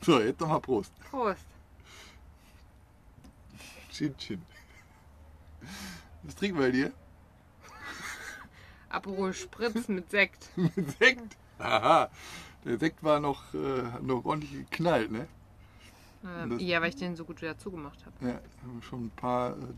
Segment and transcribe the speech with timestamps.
[0.00, 0.92] So, jetzt nochmal Prost.
[1.10, 1.44] Prost.
[3.90, 4.40] Chin Chin.
[6.22, 6.92] Was trinken wir hier?
[8.88, 10.48] Aperol Spritz mit Sekt.
[10.56, 11.36] Mit Sekt.
[11.58, 12.10] Aha.
[12.64, 15.28] Der Sekt war noch, äh, noch ordentlich geknallt, ne?
[16.22, 18.28] Das- ja, weil ich den so gut wieder zugemacht habe.
[18.30, 18.40] Ja,
[18.82, 19.74] schon ein paar, äh,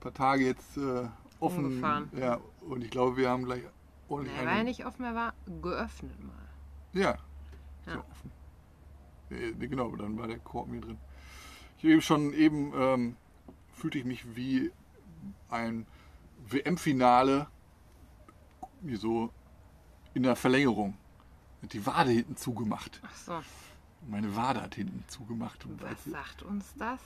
[0.00, 1.08] paar Tage jetzt äh,
[1.40, 1.66] offen.
[1.66, 2.10] Umgefahren.
[2.16, 3.62] Ja, und ich glaube, wir haben gleich
[4.08, 6.45] ordentlich Er war ja nicht offen, er war geöffnet mal.
[6.96, 7.18] Ja,
[7.86, 7.98] ja.
[7.98, 8.32] Offen.
[9.30, 10.98] Äh, genau, dann war der Korken hier drin.
[11.78, 13.16] Ich eben schon eben ähm,
[13.72, 14.72] fühlte ich mich wie
[15.50, 15.86] ein
[16.48, 17.48] WM-Finale,
[18.80, 19.30] wie so
[20.14, 20.96] in der Verlängerung.
[21.62, 23.00] Hat die Wade hinten zugemacht.
[23.04, 23.40] Ach so,
[24.08, 25.66] Meine Wade hat hinten zugemacht.
[25.80, 27.00] Was sagt uns das?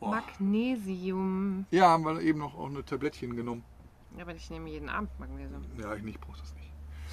[0.00, 0.10] Boah.
[0.10, 1.66] Magnesium.
[1.70, 3.62] Ja, haben wir eben noch auch eine Tablettchen genommen.
[4.16, 5.64] Ja, aber ich nehme jeden Abend Magnesium.
[5.78, 6.71] Ja, ich nicht, brauche das nicht.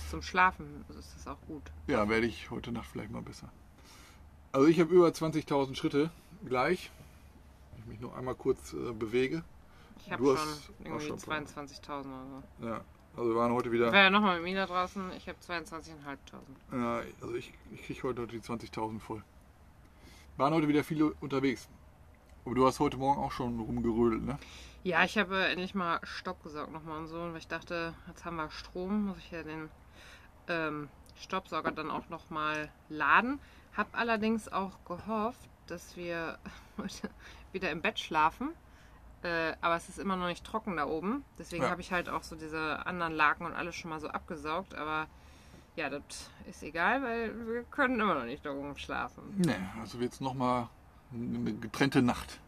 [0.09, 1.61] Zum Schlafen ist das auch gut.
[1.87, 3.49] Ja, werde ich heute Nacht vielleicht mal besser.
[4.51, 6.09] Also ich habe über 20.000 Schritte
[6.45, 6.89] gleich.
[7.71, 9.43] Wenn ich mich noch einmal kurz äh, bewege.
[10.03, 10.37] Ich habe schon
[10.83, 11.65] irgendwie schon ein paar.
[11.65, 12.25] 22.000 oder
[12.59, 12.65] so.
[12.65, 12.81] Ja,
[13.15, 13.91] also wir waren heute Ich wieder.
[13.91, 15.11] war ja nochmal mit mir da draußen.
[15.17, 15.83] Ich habe 22.500.
[16.71, 19.23] Ja, also ich, ich kriege heute die 20.000 voll.
[20.37, 21.67] Waren heute wieder viele unterwegs.
[22.45, 24.39] Aber du hast heute Morgen auch schon rumgerödelt, ne?
[24.83, 28.37] Ja, ich habe endlich mal Stopp gesaugt nochmal und so, weil ich dachte, jetzt haben
[28.37, 29.69] wir Strom, muss ich ja den
[30.49, 33.39] ähm, Staubsauger dann auch nochmal laden.
[33.75, 36.37] Hab allerdings auch gehofft, dass wir
[36.77, 37.09] heute
[37.53, 38.49] wieder im Bett schlafen.
[39.21, 41.23] Äh, aber es ist immer noch nicht trocken da oben.
[41.37, 41.69] Deswegen Ja.
[41.69, 44.75] habe ich halt auch so diese anderen Laken und alles schon mal so abgesaugt.
[44.75, 45.07] Aber
[45.75, 49.23] ja, das ist egal, weil wir können immer noch nicht da oben schlafen.
[49.37, 50.67] Ne, also jetzt nochmal
[51.13, 52.39] eine getrennte Nacht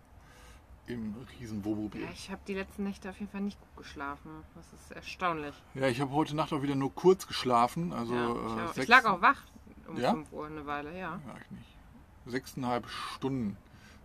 [0.93, 2.01] im riesen Wohnmobil.
[2.01, 4.29] Ja, ich habe die letzten Nächte auf jeden Fall nicht gut geschlafen.
[4.55, 5.55] Das ist erstaunlich.
[5.73, 7.93] Ja, ich habe heute Nacht auch wieder nur kurz geschlafen.
[7.93, 8.65] Also ja, äh, ich, auch.
[8.69, 9.41] ich sechs- lag auch wach
[9.87, 10.11] um Ja?
[10.11, 11.19] 5 Uhr eine Weile, ja.
[11.25, 11.77] Ja, ich nicht.
[12.25, 13.57] Sechseinhalb Stunden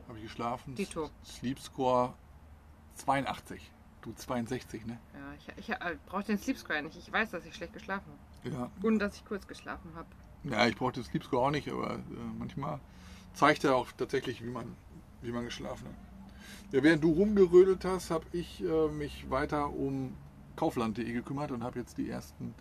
[0.09, 0.75] habe ich geschlafen.
[0.75, 1.11] Dito.
[1.25, 2.15] Sleep Score
[2.97, 3.71] 82.
[4.03, 4.99] Du 62, ne?
[5.15, 6.97] Ja, ich, ich äh, brauche den Sleep Square nicht.
[6.97, 8.07] Ich weiß, dass ich schlecht geschlafen
[8.45, 8.55] habe.
[8.55, 8.71] Ja.
[8.83, 10.07] Und dass ich kurz geschlafen habe.
[10.45, 11.99] Ja, ich brauche den Sleep Score auch nicht, aber äh,
[12.39, 12.79] manchmal
[13.35, 14.77] zeigt er auch tatsächlich, wie man,
[15.23, 15.95] wie man geschlafen hat.
[16.73, 20.15] Ja, während du rumgerödelt hast, habe ich äh, mich weiter um
[20.57, 22.55] Kaufland.de gekümmert und habe jetzt die ersten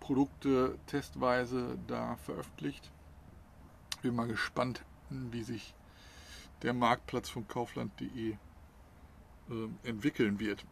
[0.00, 2.90] Produkte testweise da veröffentlicht.
[4.02, 5.74] Bin mal gespannt, wie sich
[6.62, 10.64] der Marktplatz von Kaufland.de äh, entwickeln wird.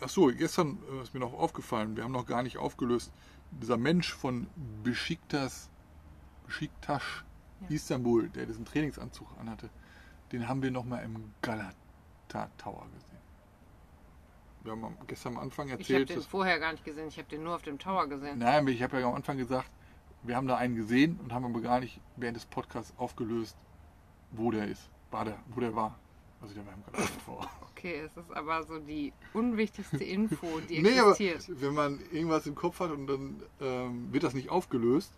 [0.00, 3.12] Achso, gestern äh, ist mir noch aufgefallen, wir haben noch gar nicht aufgelöst,
[3.50, 4.46] dieser Mensch von
[4.82, 5.70] Besiktas,
[6.46, 7.02] Besiktas
[7.62, 7.74] Ja.
[7.74, 9.70] Istanbul, der diesen Trainingsanzug anhatte,
[10.32, 11.32] den haben wir noch mal im
[12.28, 13.16] Galata Tower gesehen.
[14.62, 17.08] Wir haben gestern am Anfang Ich habe erzählt, den vorher gar nicht gesehen.
[17.08, 18.38] Ich habe den nur auf dem Tower gesehen.
[18.38, 19.70] nein, ich habe ja am Anfang gesagt,
[20.22, 23.56] wir haben da einen gesehen und haben aber gar nicht während des Podcasts aufgelöst,
[24.32, 25.98] wo der ist, war der, wo der war.
[26.42, 27.48] Also der war im Galata Tower.
[27.70, 31.60] Okay, es ist aber so die unwichtigste Info, die Nee, aber existiert.
[31.60, 35.12] wenn man irgendwas im Kopf hat und dann ähm, wird das nicht aufgelöst,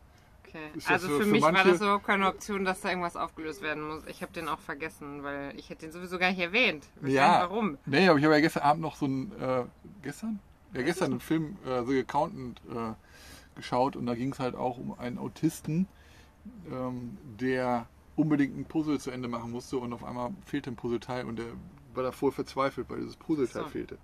[0.49, 0.71] Okay.
[0.75, 3.63] ist Also für- für, mich war manche- das überhaupt keine Option, dass da irgendwas aufgelöst
[3.63, 4.03] werden muss.
[4.07, 6.87] Ich habe den auch vergessen, weil ich hätte den sowieso gar nicht erwähnt.
[7.03, 7.41] Ich Ja.
[7.41, 7.79] nicht warum.
[7.87, 9.65] Nee, aber ich habe ja gestern Abend noch so einen, äh,
[10.03, 10.41] gestern?
[10.75, 12.93] Ja, gestern einen Film, äh, The Accountant, äh,
[13.57, 15.87] geschaut und da ging es halt auch um einen Autisten,
[16.71, 17.87] ähm, der
[18.17, 21.47] unbedingt ein Puzzle zu Ende machen musste und auf einmal fehlte ein Puzzleteil und der
[21.95, 23.69] war da voll verzweifelt, weil dieses Puzzleteil So.
[23.69, 23.99] fehlte.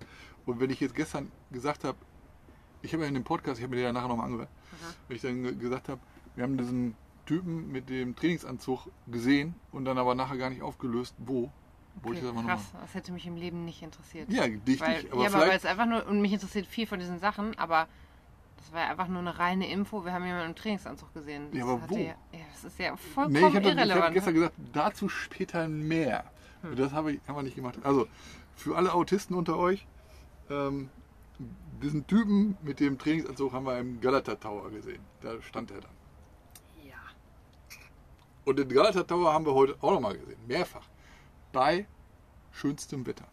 [0.45, 1.97] Und wenn ich jetzt gestern gesagt habe,
[2.81, 4.49] ich habe ja in dem Podcast, ich habe mir den ja nachher nochmal angehört,
[4.81, 4.93] Aha.
[5.07, 5.99] wenn ich dann ge- gesagt habe,
[6.35, 11.15] wir haben diesen Typen mit dem Trainingsanzug gesehen und dann aber nachher gar nicht aufgelöst,
[11.17, 11.51] wo,
[12.03, 14.29] ich Okay, das krass, das hätte mich im Leben nicht interessiert.
[14.29, 16.85] Ja, dich Weil, nicht, aber ja, aber weil es einfach nur, und mich interessiert viel
[16.85, 17.87] von diesen Sachen, aber
[18.57, 20.03] das war ja einfach nur eine reine Info.
[20.03, 21.47] Wir haben jemanden im Trainingsanzug gesehen.
[21.51, 21.97] Das Ja, aber wo?
[21.97, 22.15] Ja,
[22.51, 24.13] das ist ja vollkommen Nee, ich habe hab irrelevant.
[24.13, 26.25] gestern gesagt, dazu später mehr.
[26.61, 26.75] Hm.
[26.75, 27.77] Das habe ich, haben wir nicht gemacht.
[27.83, 28.07] Also,
[28.55, 29.85] für alle Autisten unter euch,
[30.49, 30.89] ähm,
[31.81, 35.01] diesen Typen mit dem Trainingsanzug haben wir im Galata Tower gesehen.
[35.21, 35.91] Da stand er dann.
[38.45, 40.37] Und den Galata Tower haben wir heute auch nochmal gesehen.
[40.47, 40.85] Mehrfach.
[41.51, 41.85] Bei
[42.51, 43.25] schönstem Wetter.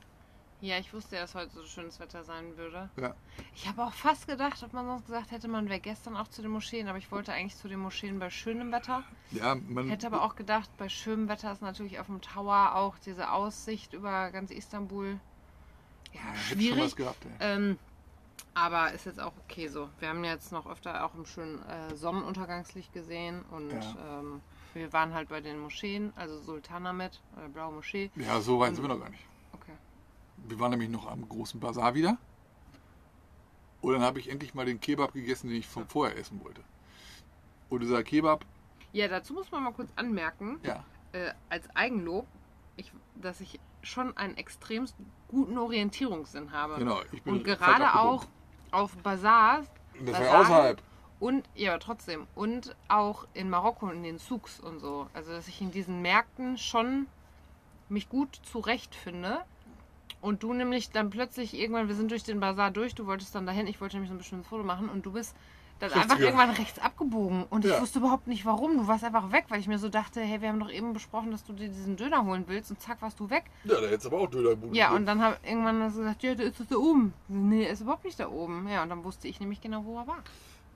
[0.61, 2.88] ja, ich wusste ja, dass heute so schönes Wetter sein würde.
[2.97, 3.14] Ja.
[3.55, 6.41] Ich habe auch fast gedacht, ob man sonst gesagt hätte, man wäre gestern auch zu
[6.43, 9.03] den Moscheen, aber ich wollte eigentlich zu den Moscheen bei schönem Wetter.
[9.32, 12.97] Ja, man, Hätte aber auch gedacht, bei schönem Wetter ist natürlich auf dem Tower auch
[12.99, 15.19] diese Aussicht über ganz Istanbul.
[16.12, 16.97] Ja, Ja, schwierig.
[16.97, 17.26] gehabt.
[17.41, 17.79] Ähm,
[18.55, 19.88] aber ist jetzt auch okay so.
[19.99, 24.20] Wir haben jetzt noch öfter auch im schönen äh, Sonnenuntergangslicht gesehen und Ja.
[24.20, 24.41] ähm,
[24.75, 28.11] wir waren halt bei den Moscheen, also Sultanamet, äh, Blaue Moschee.
[28.17, 29.25] Ja, so weit sind wir noch gar nicht.
[29.53, 29.73] Okay.
[30.49, 32.19] Wir waren nämlich noch am großen Bazar wieder.
[33.81, 36.63] Und dann habe ich endlich mal den Kebab gegessen, den ich von vorher essen wollte.
[37.69, 38.45] Und dieser Kebab,
[38.93, 42.27] Ja, dazu muss man mal kurz anmerken, ja, äh, als Eigenlob,
[42.77, 44.95] ich, dass ich schon einen extremst
[45.29, 46.77] guten Orientierungssinn habe.
[46.77, 47.01] genau.
[47.11, 48.27] Ich bin Und gerade auch
[48.71, 49.67] auf Bazars
[50.05, 50.83] Das war außerhalb.
[51.23, 55.07] Und, ja, trotzdem, und auch in Marokko in den Souks und so.
[55.15, 57.07] Also, dass ich in diesen Märkten schon
[57.89, 59.41] mich gut zurechtfinde.
[60.21, 63.47] Und du nämlich dann plötzlich irgendwann, wir sind durch den Bazar durch, du wolltest dann
[63.47, 65.35] dahin, ich wollte nämlich so ein bestimmtes Foto machen und du bist
[65.79, 66.39] dann einfach gegangen.
[66.39, 67.45] irgendwann rechts abgebogen.
[67.51, 67.81] Und ich Ja.
[67.81, 68.77] wusste überhaupt nicht warum.
[68.79, 71.31] Du warst einfach weg, weil ich mir so dachte, hey, wir haben doch eben besprochen,
[71.33, 73.45] dass du dir diesen Döner holen willst und zack, warst du weg.
[73.65, 74.77] Ja, da hättest aber auch Dönerbude.
[74.77, 74.97] Ja, gesehen.
[75.01, 77.15] und dann hat irgendwann du gesagt, ja, der ist das da oben.
[77.29, 78.67] Nee, er ist überhaupt nicht da oben.
[78.69, 80.19] Ja, und dann wusste ich nämlich genau, wo er war.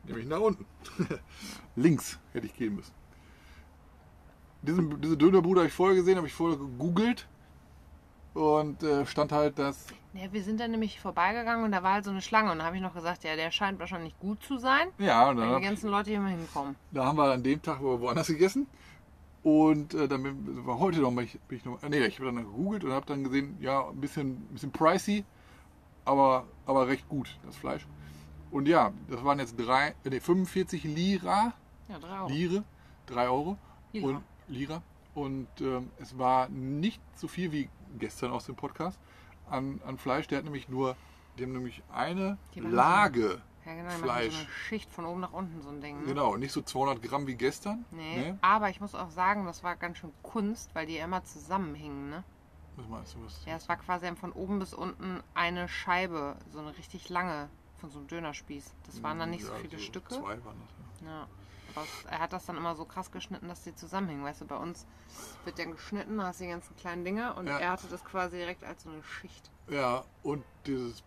[0.06, 0.64] Nämlich nach unten.
[1.76, 2.92] Links hätte ich gehen müssen.
[4.62, 7.26] Diesen, diese Dönerbude habe ich vorher gesehen, habe ich vorher gegoogelt.
[8.34, 9.86] Und äh, stand halt, dass.
[10.12, 12.52] Ja, wir sind dann nämlich vorbeigegangen und da war halt so eine Schlange.
[12.52, 15.36] Und da habe ich noch gesagt, ja, der scheint wahrscheinlich gut zu sein, Ja, und
[15.38, 16.76] dann weil die ganzen Leute hier mal hinkommen.
[16.90, 18.66] da haben wir an dem Tag wo- woanders gegessen.
[19.42, 21.80] Und äh, dann war heute noch mal, ich, bin ich noch.
[21.82, 25.24] Nee, ich habe dann gegoogelt und habe dann gesehen, ja, ein bisschen, ein bisschen pricey,
[26.04, 27.86] aber, aber recht gut, das Fleisch.
[28.56, 31.52] Und ja, das waren jetzt drei, äh, nee, 45 Lira.
[31.90, 32.28] Ja, drei Euro.
[32.30, 32.64] Lire,
[33.04, 33.58] 3 Euro.
[33.92, 34.08] Lira.
[34.08, 34.82] Und, Lira.
[35.14, 37.68] Und ähm, es war nicht so viel wie
[37.98, 38.98] gestern aus dem Podcast
[39.50, 40.26] an, an Fleisch.
[40.28, 40.96] Der hat nämlich nur,
[41.36, 43.42] die haben nämlich eine Lage.
[43.66, 44.32] Ja, genau, Fleisch.
[44.32, 46.00] so eine Schicht von oben nach unten, so ein Ding.
[46.00, 46.06] Ne?
[46.06, 47.84] Genau, nicht so 200 Gramm wie gestern.
[47.90, 48.16] Nee.
[48.16, 48.38] Ne?
[48.40, 52.24] Aber ich muss auch sagen, das war ganz schön Kunst, weil die immer zusammenhingen, ne?
[52.76, 53.22] Was meinst du?
[53.22, 53.44] Was?
[53.44, 57.50] Ja, es war quasi von oben bis unten eine Scheibe, so eine richtig lange
[57.80, 58.72] von so einem Dönerspieß.
[58.86, 60.14] Das waren dann nicht so Ja, viele Stücke.
[60.14, 61.00] Zwei waren das.
[61.08, 61.28] Ja.
[61.74, 64.24] Aber es- er hat das dann immer so krass geschnitten, dass die zusammenhängen.
[64.24, 64.86] Weißt du, bei uns
[65.44, 67.58] wird dann geschnitten, hast du die ganzen kleinen Dinge und Ja.
[67.58, 69.50] er hatte das quasi direkt als so eine Schicht.
[69.68, 69.74] Ja.
[69.96, 71.02] ja, und dieses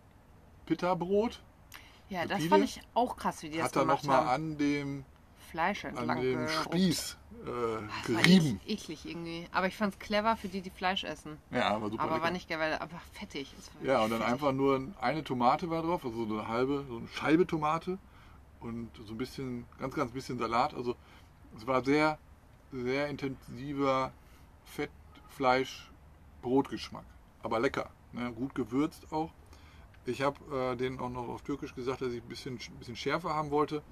[0.66, 1.42] Pitta-Brot
[2.08, 4.28] Ja, das Pide fand ich auch krass, wie die das hat er gemacht nochmal haben.
[4.52, 5.04] an dem,
[5.50, 6.64] Fleisch an entlang dem geruppt.
[6.64, 7.82] Spieß äh, war
[8.22, 8.60] gerieben.
[8.66, 9.46] eklig, irgendwie.
[9.52, 11.38] Aber ich fand's clever für die, die Fleisch essen.
[11.50, 12.24] Ja, aber super Aber lecker.
[12.24, 13.52] war nicht geil, weil einfach fettig.
[13.58, 14.34] Es Ja, und dann fettig.
[14.34, 17.98] einfach nur eine Tomate war drauf, also so eine halbe, so eine Scheibe Tomate
[18.60, 20.74] und so ein bisschen, ganz, ganz bisschen Salat.
[20.74, 20.94] Also
[21.56, 22.18] es war sehr,
[22.72, 24.12] sehr intensiver
[24.64, 27.04] Fett-Fleisch-Brotgeschmack.
[27.42, 28.30] Aber lecker, ne?
[28.32, 29.30] gut gewürzt auch.
[30.06, 32.96] Ich habe äh, denen auch noch auf Türkisch gesagt, dass ich ein bisschen, ein bisschen
[32.96, 33.82] schärfer haben wollte.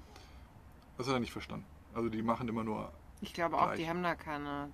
[0.99, 1.65] Das hat er nicht verstanden.
[1.93, 2.91] Also die machen immer nur.
[3.21, 3.79] Ich glaube auch, gleich.
[3.79, 4.69] die haben da keine.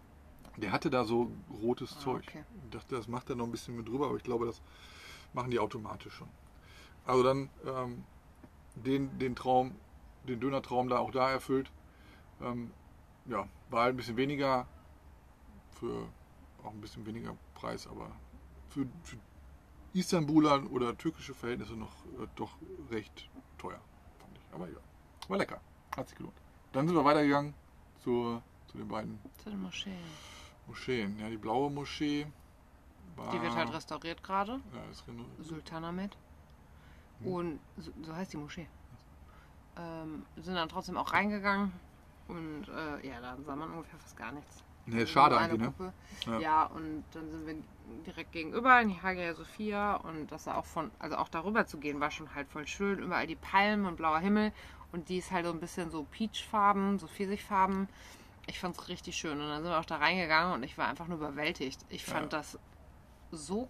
[0.58, 1.32] Der hatte da so
[1.62, 2.24] rotes Ah, Zeug.
[2.28, 2.44] okay.
[2.64, 4.60] Ich dachte, das macht er noch ein bisschen mit drüber, aber ich glaube, das
[5.34, 6.28] machen die automatisch schon.
[7.06, 8.04] Also dann ähm,
[8.74, 9.76] den, den Traum,
[10.28, 11.70] den Dönertraum da auch da erfüllt.
[12.42, 12.72] Ähm,
[13.28, 14.66] ja, war halt ein bisschen weniger
[15.80, 16.08] für
[16.64, 18.10] auch ein bisschen weniger Preis, aber
[18.70, 19.18] für, für
[19.94, 22.58] Istanbuler oder türkische Verhältnisse noch äh, doch
[22.90, 23.30] recht
[23.60, 23.80] teuer,
[24.18, 24.54] fand ich.
[24.56, 24.78] Aber ja,
[25.28, 25.62] war lecker.
[25.96, 26.36] Hat sich gelohnt.
[26.74, 27.54] Dann sind wir weitergegangen
[28.04, 29.98] zur, zu den beiden Zu den Moscheen.
[30.68, 31.20] Moscheen.
[31.20, 32.28] Ja, die blaue Moschee
[33.16, 33.32] war.
[33.32, 34.60] Die wird halt restauriert gerade.
[34.74, 35.04] Ja, ist
[35.40, 36.18] Sultanamet.
[37.20, 37.28] Hm.
[37.28, 38.68] Und so, so heißt die Moschee.
[39.78, 41.72] Ähm, sind dann trotzdem auch reingegangen.
[42.28, 44.64] Und äh, ja, da sah man ungefähr fast gar nichts.
[44.88, 45.94] Ist Also schade eigentlich, ne?
[46.26, 46.40] Ja.
[46.40, 46.64] Ja.
[46.66, 47.56] und dann sind wir
[48.06, 51.78] direkt gegenüber in die Hagia Sophia und das war auch von, also auch darüber zu
[51.78, 53.00] gehen, war schon halt voll schön.
[53.00, 54.52] Überall die Palmen und blauer Himmel
[54.92, 57.88] und die ist halt so ein bisschen so Peachfarben, so Pfirsichfarben.
[58.48, 60.88] Ich fand es richtig schön und dann sind wir auch da reingegangen und ich war
[60.88, 61.80] einfach nur überwältigt.
[61.90, 62.40] Ich fand Ja.
[62.40, 62.60] das
[63.32, 63.68] so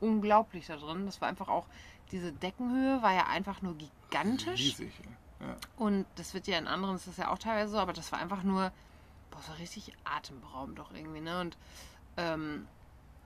[0.00, 1.06] unglaublich da drin.
[1.06, 1.66] Das war einfach auch,
[2.10, 4.60] diese Deckenhöhe war ja einfach nur gigantisch.
[4.60, 4.92] Riesig.
[5.40, 5.56] Ja.
[5.76, 8.20] Und das wird ja in anderen, ist das ja auch teilweise so, aber das war
[8.20, 8.70] einfach nur,
[9.30, 11.40] boah, so richtig atemberaubend doch irgendwie, ne?
[11.40, 11.56] Und
[12.16, 12.68] ähm,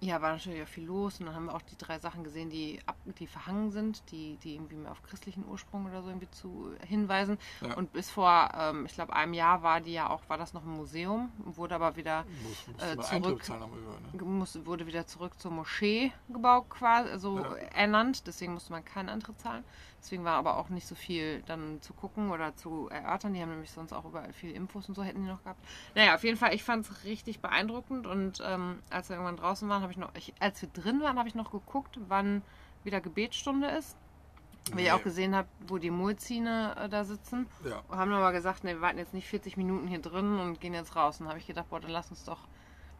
[0.00, 2.50] ja, war natürlich auch viel los und dann haben wir auch die drei Sachen gesehen,
[2.50, 6.30] die, ab, die verhangen sind, die, die irgendwie mehr auf christlichen Ursprung oder so irgendwie
[6.30, 7.38] zu hinweisen.
[7.62, 7.74] Ja.
[7.76, 10.64] Und bis vor, ähm, ich glaube, einem Jahr war die ja auch, war das noch
[10.64, 14.22] ein Museum, wurde aber wieder Muss, muss Äh, zurück- gehört, ne?
[14.22, 17.54] muss, wurde wieder zurück zur Moschee gebaut, quasi, also Ja.
[17.74, 18.26] ernannt.
[18.26, 19.64] Deswegen musste man keinen Eintritt zahlen.
[19.98, 23.32] Deswegen war aber auch nicht so viel dann zu gucken oder zu erörtern.
[23.34, 25.58] Die haben nämlich sonst auch überall viel Infos und so hätten die noch gehabt.
[25.96, 28.06] Naja, auf jeden Fall, ich fand es richtig beeindruckend.
[28.06, 31.18] Und ähm, als wir irgendwann draußen waren, habe ich noch, ich, als wir drin waren,
[31.18, 32.42] habe ich noch geguckt, wann
[32.84, 33.96] wieder Gebetsstunde ist.
[34.72, 34.90] Weil ich Nee.
[34.92, 37.46] auch gesehen habe, wo die Muezzine äh, da sitzen.
[37.64, 37.82] Ja.
[37.88, 40.74] Und haben aber gesagt, ne, wir warten jetzt nicht 40 Minuten hier drin und gehen
[40.74, 41.20] jetzt raus.
[41.20, 42.40] Und habe ich gedacht, boah, dann lass uns doch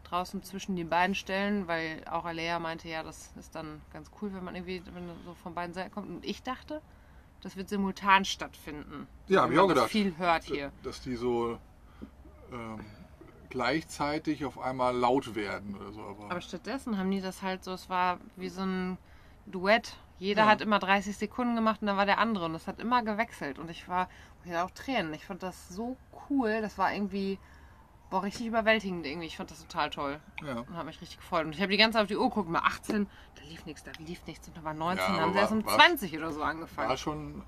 [0.05, 4.33] draußen zwischen den beiden stellen, weil auch Alea meinte, ja, das ist dann ganz cool,
[4.33, 6.07] wenn man irgendwie wenn so von beiden Seiten kommt.
[6.09, 6.81] Und ich dachte,
[7.41, 9.05] das wird simultan stattfinden.
[9.27, 9.89] Ja, hab Wenn ich auch gedacht.
[9.89, 10.71] viel hört hier.
[10.83, 11.59] Dass die so
[12.53, 12.79] ähm,
[13.49, 16.01] gleichzeitig auf einmal laut werden oder so.
[16.01, 18.97] Aber, Aber stattdessen haben die das halt so, es war wie so ein
[19.45, 20.47] Duett Jeder Ja.
[20.49, 23.59] hat immer 30 Sekunden gemacht und dann war der andere und es hat immer gewechselt
[23.59, 24.09] und ich war,
[24.43, 25.13] ich hatte auch Tränen.
[25.13, 25.95] Ich fand das so
[26.29, 27.37] cool, das war irgendwie
[28.09, 29.27] boah, richtig überwältigend irgendwie.
[29.27, 30.59] Ich fand das total toll Ja.
[30.61, 31.45] und habe mich richtig gefreut.
[31.45, 33.83] Und ich habe die ganze Zeit auf die Uhr geguckt, mal 18, da lief nichts,
[33.83, 36.17] da lief nichts und da war 19, Ja, dann haben sie erst um war- 20
[36.17, 36.89] oder so angefangen.
[36.89, 37.43] War schon,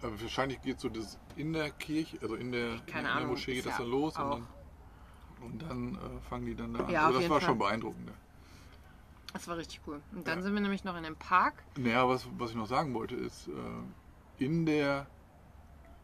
[0.00, 3.54] aber wahrscheinlich geht so das in der Kirche, also in der, in der Ahnung, Moschee
[3.54, 4.48] geht das dann los auch- und dann,
[5.40, 6.90] und dann äh, fangen die dann da an.
[6.92, 7.48] Ja, also das war Fall.
[7.50, 8.06] schon beeindruckend.
[8.06, 8.12] Ne?
[9.32, 10.00] Das war richtig cool.
[10.14, 10.42] Und dann Ja.
[10.44, 11.54] sind wir nämlich noch in dem Park.
[11.76, 15.06] Naja, was, was ich noch sagen wollte, ist, äh, in der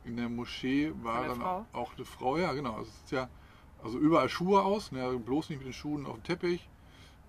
[0.04, 1.66] in der Moschee war dann Frau?
[1.74, 2.80] auch eine Frau, ja genau.
[2.80, 3.28] Es ist ja
[3.82, 6.68] also überall Schuhe aus, ne, bloß nicht mit den Schuhen auf dem Teppich.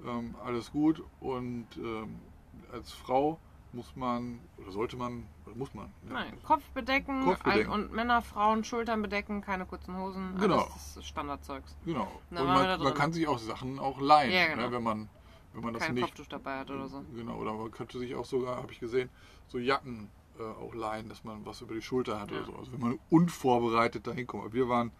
[0.05, 1.03] Ähm, alles gut.
[1.19, 2.19] Und ähm,
[2.71, 3.39] als Frau
[3.73, 7.71] muss man, oder sollte man, oder muss man, ja, Nein, Kopf bedecken, Kopf bedecken.
[7.71, 10.37] Und Männer, Frauen, Schultern bedecken, keine kurzen Hosen.
[10.39, 10.61] Genau.
[10.61, 11.75] Alles das Standardzeugs.
[11.85, 12.21] Genau.
[12.29, 14.67] Und da man, man kann sich auch Sachen auch leihen, Ja, genau.
[14.67, 15.09] ne, wenn man
[15.53, 17.03] wenn man das Kein nicht Kopftuch dabei hat oder so.
[17.13, 19.09] Genau, oder man könnte sich auch sogar, habe ich gesehen,
[19.47, 20.09] so Jacken
[20.39, 22.37] äh, auch leihen, dass man was über die Schulter hat Ja.
[22.37, 22.55] oder so.
[22.55, 24.53] Also wenn man unvorbereitet dahin kommt.
[24.53, 24.91] Wir waren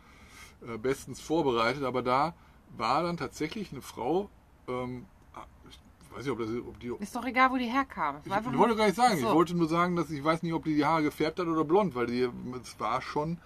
[0.67, 2.33] äh, bestens vorbereitet, aber da
[2.75, 4.29] war dann tatsächlich eine Frau,
[4.67, 5.05] ähm,
[6.11, 6.91] ich weiß nicht, ob, das, ob die...
[6.99, 8.17] Ist doch egal, wo die herkam.
[8.25, 9.33] Ich, ich wollte gar nicht sagen, ich So.
[9.33, 11.95] wollte nur sagen, dass ich weiß nicht, ob die die Haare gefärbt hat oder blond,
[11.95, 12.29] weil die,
[12.61, 13.37] es war schon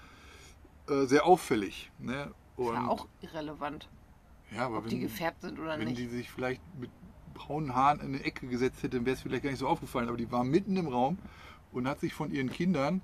[0.90, 1.92] äh, sehr auffällig.
[2.00, 2.34] Ne?
[2.58, 3.88] Ist ja Und- auch irrelevant,
[4.52, 5.98] ja, aber ob die gefärbt sind oder wenn nicht.
[6.00, 6.90] die sich vielleicht mit
[7.34, 10.08] braunen Haaren in eine Ecke gesetzt hätte, wäre es vielleicht gar nicht so aufgefallen.
[10.08, 11.18] Aber die war mitten im Raum
[11.72, 13.02] und hat sich von ihren Kindern,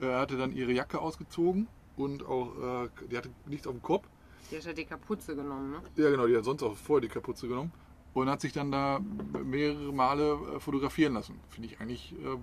[0.00, 4.08] äh, hatte dann ihre Jacke ausgezogen und auch, äh, die hatte nichts auf dem Kopf.
[4.50, 5.80] Die hat ja die Kapuze genommen, ne?
[5.96, 7.72] Ja, genau, die hat sonst auch vorher die Kapuze genommen
[8.14, 9.00] und hat sich dann da
[9.44, 11.38] mehrere Male äh, fotografieren lassen.
[11.48, 12.38] Finde ich eigentlich äh,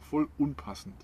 [0.00, 0.94] voll unpassend.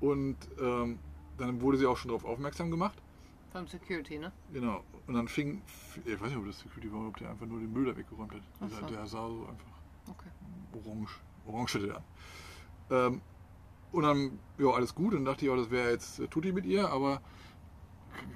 [0.00, 0.98] Und ähm,
[1.38, 3.02] dann wurde sie auch schon darauf aufmerksam gemacht.
[3.50, 4.32] Vom Security, ne?
[4.52, 4.82] Genau.
[5.06, 5.62] Und dann fing,
[6.04, 8.32] ich weiß nicht, ob das Security war, ob der einfach nur den Müll da weggeräumt
[8.32, 8.70] hat.
[8.70, 8.86] So.
[8.86, 9.74] der sah so einfach
[10.10, 10.28] Okay.
[10.74, 12.04] orange, orange hatte der an.
[12.90, 13.20] Ähm,
[13.92, 15.14] und dann, ja, alles gut.
[15.14, 17.22] Und dann dachte ich auch, das wäre jetzt äh, Tutti mit ihr, aber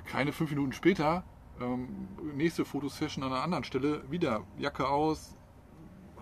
[0.07, 1.25] keine fünf Minuten später,
[1.61, 1.89] ähm,
[2.37, 5.35] nächste Fotosession an einer anderen Stelle, wieder Jacke aus,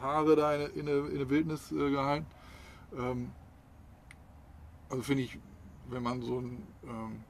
[0.00, 2.26] Haare da in, eine- in, in eine Wildnis äh, gehalten.
[2.96, 3.30] Ähm,
[4.88, 5.38] also finde ich,
[5.88, 7.20] wenn man so ein, ähm,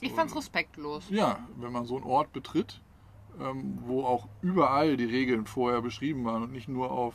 [0.00, 1.08] Ich fand's respektlos.
[1.10, 2.82] ja, wenn man so einen Ort betritt,
[3.38, 7.14] ähm, wo auch überall die Regeln vorher beschrieben waren und nicht nur auf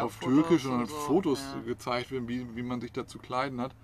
[0.00, 0.94] auf Fotos Türkisch, und sondern so.
[0.94, 1.62] Fotos Ja.
[1.62, 3.74] gezeigt werden, wie, wie man sich da zu kleiden hat.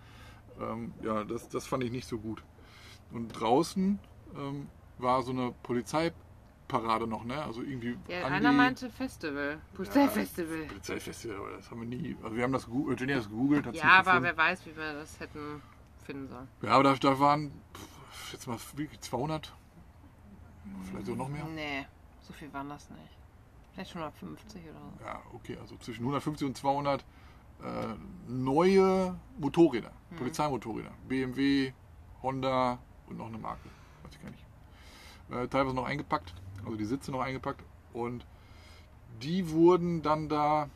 [0.60, 2.44] Ähm, ja, das, das fand ich nicht so gut.
[3.10, 3.98] Und draußen
[4.36, 4.68] ähm,
[5.02, 7.42] war so eine Polizeiparade noch, ne?
[7.42, 9.58] Also irgendwie Ja, an einer meinte Festival.
[9.74, 10.66] Polizeifestival.
[10.66, 12.16] Polizeifestival, aber das haben wir nie.
[12.22, 13.66] Also wir haben das gegoogelt, Jenny hat das gegoogelt.
[13.66, 14.24] hat's Ja, aber gefunden.
[14.24, 15.62] wer weiß, wie wir das hätten
[16.04, 16.48] finden sollen.
[16.62, 19.52] Ja, aber da, da waren pff, jetzt mal wirklich 200,
[20.84, 21.44] vielleicht so noch mehr.
[21.44, 21.86] Nee,
[22.22, 23.00] so viel waren das nicht.
[23.74, 25.04] Vielleicht schon 150 oder so.
[25.04, 27.04] Ja, okay, also zwischen 150 und 200
[27.62, 27.64] äh,
[28.28, 30.16] neue Motorräder, Mhm.
[30.16, 30.90] Polizeimotorräder.
[31.08, 31.72] BMW,
[32.22, 33.68] Honda und noch eine Marke,
[34.02, 34.44] weiß ich gar nicht.
[35.30, 37.62] Äh, teilweise noch eingepackt, also die Sitze noch eingepackt.
[37.92, 38.24] Und
[39.22, 40.68] die wurden dann da,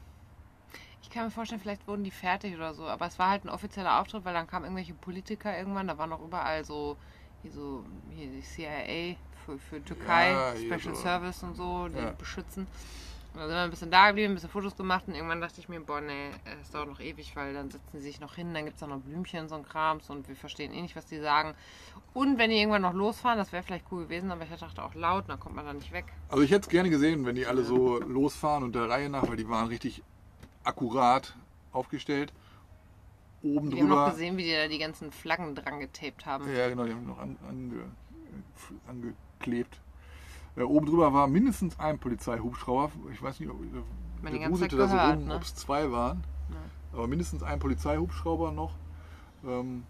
[1.03, 3.49] Ich kann mir vorstellen, vielleicht wurden die fertig oder so, aber es war halt ein
[3.49, 6.97] offizieller Auftritt, weil dann kamen irgendwelche Politiker irgendwann, da waren noch überall so,
[7.43, 10.95] hier so, hier die CIA für, für Türkei, Ja, Special.
[10.97, 12.11] Service und so, die Ja.
[12.13, 12.67] beschützen.
[13.37, 15.61] Und dann sind wir ein bisschen da geblieben, ein bisschen Fotos gemacht und irgendwann dachte
[15.61, 16.31] ich mir, boah, nee,
[16.63, 18.89] es dauert noch ewig, weil dann setzen sie sich noch hin, dann gibt es auch
[18.89, 21.55] noch Blümchen und so ein Krams und wir verstehen eh nicht, was die sagen.
[22.15, 24.95] Und wenn die irgendwann noch losfahren, das wäre vielleicht cool gewesen, aber ich dachte auch
[24.95, 26.07] laut, dann kommt man da nicht weg.
[26.31, 29.29] also ich hätte es gerne gesehen, wenn die alle so losfahren und der Reihe nach,
[29.29, 30.03] weil die waren richtig
[30.65, 31.37] akkurat
[31.73, 32.33] aufgestellt.
[33.43, 34.11] Oben Wir haben noch drüber.
[34.13, 36.51] gesehen, wie die da die ganzen Flaggen dran getaped haben.
[36.57, 37.85] Ja, genau, die haben noch an, ange,
[38.89, 39.79] angeklebt.
[40.57, 42.91] Äh, oben drüber war mindestens ein Polizeihubschrauber.
[43.13, 43.61] Ich weiß nicht, ob
[44.23, 45.37] Man die der wuselte da so rum, ne?
[45.37, 46.25] ob es zwei waren.
[46.93, 48.75] Aber mindestens ein Polizeihubschrauber noch.
[49.45, 49.85] Ähm,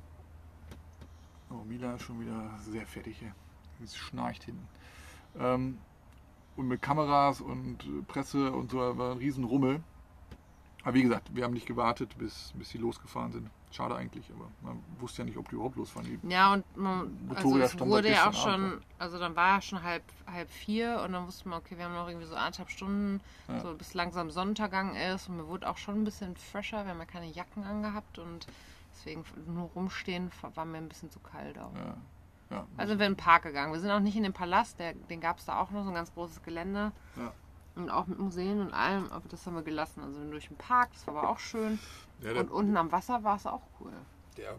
[1.51, 3.33] oh, Mila ist schon wieder sehr fertig hier.
[3.83, 4.67] Es schnarcht hinten.
[5.39, 5.79] Ähm,
[6.57, 9.83] und mit Kameras und äh, Presse und so war ein riesen Rummel.
[10.87, 13.51] Aber wie gesagt, wir haben nicht gewartet, bis, bis sie losgefahren sind.
[13.73, 16.07] Schade eigentlich, aber man wusste ja nicht, ob die überhaupt losfahren.
[16.23, 19.57] Die Ja, und man, also es wurde ja auch gestern Abend, schon, also dann war
[19.57, 22.37] ja schon halb, halb vier und dann wusste man, okay, wir haben noch irgendwie so
[22.37, 23.59] anderthalb Stunden, Ja.
[23.59, 27.01] so bis langsam Sonnenuntergang ist und mir wurde auch schon ein bisschen fresher, wir haben
[27.01, 28.47] ja keine Jacken angehabt und
[28.95, 31.75] deswegen nur rumstehen war mir ein bisschen zu kalt auch.
[31.75, 31.97] Ja,
[32.51, 32.67] ja.
[32.77, 33.73] Also sind wir in den Park gegangen.
[33.73, 35.89] Wir sind auch nicht in den Palast, der, den gab es da auch noch, so
[35.89, 36.93] ein ganz großes Gelände.
[37.17, 37.33] Ja.
[37.77, 40.03] Und auch mit Museen und allem, aber das haben wir gelassen.
[40.03, 41.79] Also durch den Park, das war aber auch schön.
[42.23, 43.93] ja, Und unten am Wasser war es auch cool.
[44.37, 44.57] der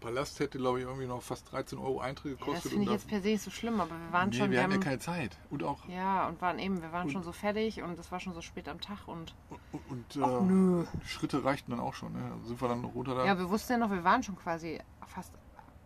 [0.00, 2.70] Palast hätte, glaube ich, irgendwie noch fast 13 Euro Eintritt Ja, das gekostet.
[2.72, 4.62] finde ich jetzt per se nicht so schlimm, aber wir waren nee, schon, wir wir
[4.62, 5.36] hatten ja keine Zeit.
[5.50, 8.34] Und auch ja, und waren eben, wir waren schon so fertig und es war schon
[8.34, 9.34] so spät am Tag und
[9.72, 10.84] und, und ach äh, nö.
[11.02, 12.12] die Schritte reichten dann auch schon.
[12.12, 12.30] Ne?
[12.34, 13.24] Also sind wir dann runter da.
[13.24, 15.32] Ja, wir wussten ja noch, wir waren schon quasi fast,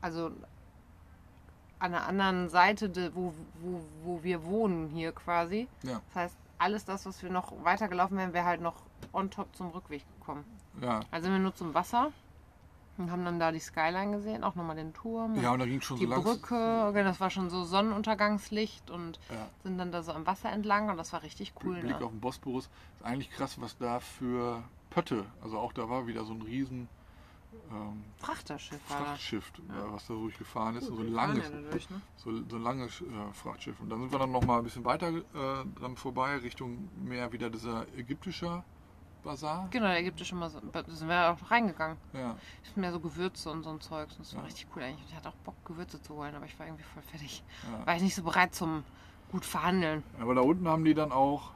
[0.01, 0.31] also
[1.79, 5.67] an der anderen Seite, de, wo, wo, wo wir wohnen hier quasi.
[5.83, 6.01] Ja.
[6.09, 8.75] Das heißt, alles das, was wir noch weitergelaufen wären, wäre halt noch
[9.13, 10.45] on top zum Rückweg gekommen.
[10.81, 11.01] ja.
[11.11, 12.13] Also sind wir nur zum Wasser
[12.99, 15.41] und haben dann da die Skyline gesehen, auch nochmal den Turm.
[15.41, 16.39] ja, und da ging schon die so langsam.
[16.39, 19.47] Brücke, okay, das war schon so Sonnenuntergangslicht und Ja.
[19.63, 21.81] sind dann da so am Wasser entlang und das war richtig cool.
[21.81, 22.05] Blick Ne?
[22.05, 22.69] auf den Bosporus.
[22.99, 25.25] Ist eigentlich krass, was da für Pötte.
[25.43, 26.89] Also auch da war wieder so ein riesen
[27.71, 28.81] ähm, Frachterschiff.
[28.87, 30.89] Frachtschiff, äh, was da durchgefahren ist.
[30.89, 32.01] Gut, so ein langes, ja dadurch, ne?
[32.17, 33.81] so, so ein langes äh, Frachtschiff.
[33.81, 35.23] Und dann sind wir dann noch mal ein bisschen weiter äh,
[35.79, 38.65] dran vorbei, Richtung mehr wieder dieser ägyptischer
[39.23, 39.69] Basar.
[39.71, 41.99] Genau, der ägyptische so, da sind wir auch reingegangen.
[42.15, 42.37] Ja.
[42.65, 44.17] Ich mehr so Gewürze und so ein Zeugs.
[44.17, 44.47] Das war Ja.
[44.47, 45.05] richtig cool eigentlich.
[45.09, 47.43] Ich hatte auch Bock, Gewürze zu holen, aber ich war irgendwie voll fertig.
[47.71, 47.87] Ja.
[47.87, 48.83] War ich nicht so bereit zum
[49.31, 50.03] gut verhandeln.
[50.19, 51.51] Aber da unten haben die dann auch,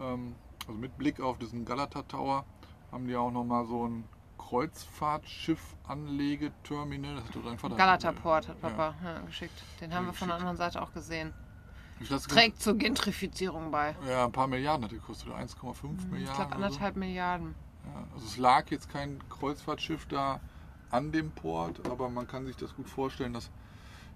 [0.00, 0.34] ähm,
[0.66, 2.44] also mit Blick auf diesen Galata Tower,
[2.92, 4.04] haben die auch noch mal so ein
[4.48, 7.16] Kreuzfahrtschiff-Anlegeterminal.
[7.16, 8.68] Das hat dein Vater Galataport hat Ja.
[8.68, 9.62] Papa ja, geschickt.
[9.80, 11.32] Den haben wir von der anderen Seite auch gesehen.
[12.00, 13.94] Ich das Trägt zur Gentrifizierung bei.
[14.08, 16.34] Ja, ein paar Milliarden hat die gekostet, oder 1,5 Hm, Ich Milliarden.
[16.34, 16.64] glaube oder so.
[16.64, 17.54] anderthalb Milliarden.
[17.86, 20.40] Ja, also es lag jetzt kein Kreuzfahrtschiff da
[20.90, 23.50] an dem Port, aber man kann sich das gut vorstellen, dass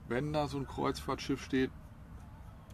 [0.08, 1.70] wenn da so ein Kreuzfahrtschiff steht,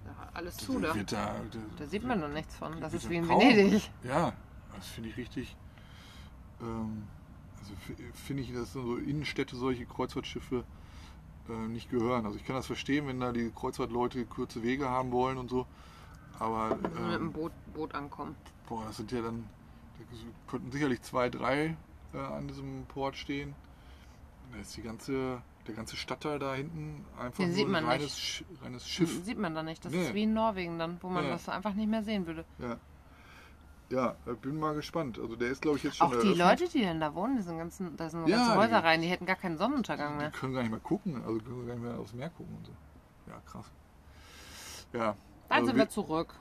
[0.06, 0.94] Ja, alles zu da.
[0.94, 1.34] wird da,
[1.78, 2.80] Da sieht man noch nichts von.
[2.80, 3.90] Das ist da wie in Venedig.
[4.04, 4.32] Ja,
[4.74, 5.56] das finde ich richtig.
[6.60, 7.04] Ähm,
[8.14, 10.64] finde ich, dass so Innenstädte solche Kreuzfahrtschiffe
[11.48, 12.26] äh, nicht gehören.
[12.26, 15.66] Also ich kann das verstehen, wenn da die Kreuzfahrtleute kurze Wege haben wollen und so.
[16.38, 18.34] Aber Also mit dem ähm, Boot, Boot ankommen.
[18.68, 19.44] boah, das sind ja dann,
[19.98, 20.04] da
[20.50, 21.76] könnten sicherlich zwei, drei
[22.12, 23.54] äh, an diesem Port stehen.
[24.52, 28.18] Da ist die ganze, der ganze Stadtteil da hinten einfach sieht ein reines.
[28.18, 29.24] Sch reines Schiff.
[29.24, 29.84] Sieht man da nicht.
[29.84, 30.06] Das Nee.
[30.06, 31.30] ist wie in Norwegen dann, wo man Ja.
[31.30, 32.44] das einfach nicht mehr sehen würde.
[32.58, 32.76] Ja.
[33.94, 35.18] Ja, bin mal gespannt.
[35.18, 36.38] Also der ist, glaube ich, jetzt schon Auch die eröffnet.
[36.38, 39.00] Leute, die denn da wohnen, die sind ganzen, da sind Ja, ganze die- Häuser rein,
[39.02, 40.30] die hätten gar keinen Sonnenuntergang Die mehr.
[40.30, 42.72] können gar nicht mehr gucken, also können gar nicht mehr aufs Meer gucken und so.
[43.28, 43.66] Ja, krass.
[44.92, 45.00] Ja.
[45.00, 45.16] Dann
[45.48, 46.34] also sind wir zurück.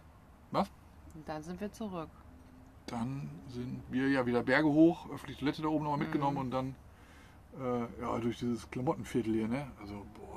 [0.51, 0.69] Was?
[1.25, 2.09] Dann sind wir zurück.
[2.87, 6.03] Dann sind wir ja wieder Berge hoch, öffentliche Toilette da oben nochmal Mhm.
[6.05, 6.75] mitgenommen und dann
[7.59, 9.67] äh, ja, durch dieses Klamottenviertel hier, ne?
[9.79, 10.32] Also, boah.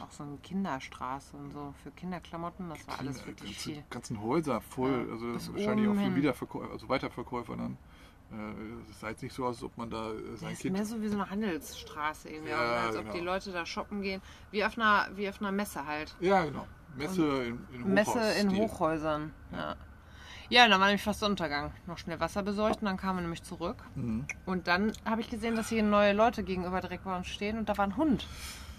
[0.00, 3.84] Auch so eine Kinderstraße und so für Kinderklamotten, das war alles wirklich ganze, viel.
[3.90, 6.14] ganzen Häuser voll, Ja, also wahrscheinlich auch für.
[6.16, 7.76] Wiederverkäufer, also Weiterverkäufer dann.
[8.32, 10.60] Äh, Es sah jetzt nicht so aus, als ob man da äh, Das sein ist
[10.60, 10.72] Kind.
[10.74, 13.14] mehr so wie so eine Handelsstraße irgendwie, Ja, als ob genau.
[13.14, 14.22] die Leute da shoppen gehen.
[14.50, 16.16] Wie auf einer, wie auf einer Messe halt.
[16.20, 16.66] Ja, genau.
[16.96, 18.56] Messe in, in Messe in.
[18.56, 19.32] Hochhäusern.
[19.52, 19.76] Ja.
[20.48, 21.72] Ja, und dann war nämlich fast Untergang.
[21.86, 23.76] Noch schnell Wasser besorgt und dann kamen wir nämlich zurück.
[23.94, 24.26] Mhm.
[24.44, 27.68] Und dann habe ich gesehen, dass hier neue Leute gegenüber direkt bei uns stehen und
[27.70, 28.26] da war ein Hund.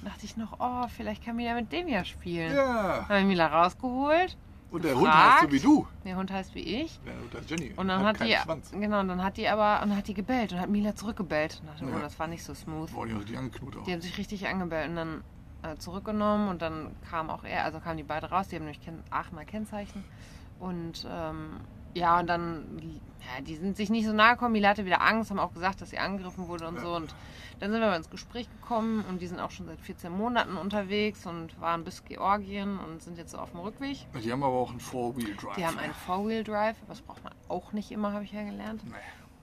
[0.03, 2.53] Da dachte ich noch, oh, vielleicht kann Mila mit dem ja spielen.
[2.55, 3.05] Ja.
[3.07, 4.37] Habe ich Mila rausgeholt.
[4.71, 5.33] Und der Hund gefragt.
[5.33, 5.87] heißt so wie du.
[6.03, 6.99] Der Hund heißt wie ich.
[7.05, 7.73] Ja, und das ist Jenny.
[7.75, 8.71] Und dann hat, keinen die, Schwanz.
[8.71, 11.59] genau, und dann hat die aber, und hat die gebellt und hat Mila zurückgebellt.
[11.61, 11.91] Und dachte, Ja.
[11.95, 12.91] oh, das war nicht so smooth.
[12.91, 13.83] Boah, die haben sich angeknurrt auch.
[13.83, 15.23] Die haben sich richtig angebellt und dann
[15.61, 18.81] äh, zurückgenommen und dann kam auch er, also kamen die beide raus, die haben nämlich
[18.81, 20.03] Ken Aachener Kennzeichen.
[20.59, 21.57] Und ähm,
[21.93, 25.29] ja, und dann, ja, die sind sich nicht so nahe gekommen, Mila hatte wieder Angst,
[25.29, 26.81] haben auch gesagt, dass sie angegriffen wurde und Ja.
[26.81, 26.95] so.
[26.95, 27.15] Und
[27.59, 30.57] dann sind wir mal ins Gespräch gekommen und die sind auch schon seit 14 Monaten
[30.57, 33.97] unterwegs und waren bis Georgien und sind jetzt so auf dem Rückweg.
[34.21, 35.55] Die haben aber auch einen Four-Wheel-Drive.
[35.55, 38.83] Die haben einen Four-Wheel-Drive, das braucht man auch nicht immer, habe ich ja gelernt.
[38.83, 38.91] Nee.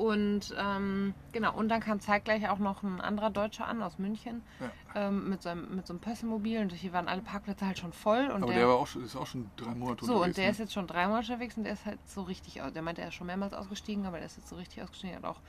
[0.01, 4.41] Und ähm, genau, und dann kam zeitgleich auch noch ein anderer Deutscher an aus München
[4.59, 5.09] Ja.
[5.09, 7.93] ähm, mit, so einem, mit so einem Pösselmobil und hier waren alle Parkplätze halt schon
[7.93, 8.31] voll.
[8.31, 10.29] Und Aber der, war auch schon, ist auch schon drei Monate so, unterwegs.
[10.29, 10.51] und der ne?
[10.53, 12.73] ist jetzt schon dreimal unterwegs und der ist halt so richtig aus.
[12.73, 15.17] Der meinte, er ist schon mehrmals ausgestiegen, aber der ist jetzt so richtig ausgestiegen.
[15.17, 15.41] Er hat auch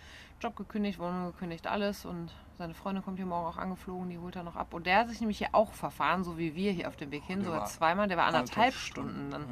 [0.42, 2.04] Job gekündigt, Wohnung gekündigt, alles.
[2.04, 4.74] Und seine Freundin kommt hier morgen auch angeflogen, die holt er noch ab.
[4.74, 7.24] Und der hat sich nämlich hier auch verfahren, so wie wir hier auf dem Weg
[7.24, 7.42] hin.
[7.42, 9.48] Der war zweimal, der war anderthalb anderthalb Stunden Stunden, dann ja.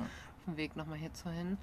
[0.51, 1.57] Dem Weg nochmal hierzu hin.